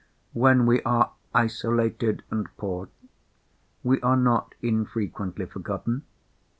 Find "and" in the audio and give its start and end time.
2.31-2.47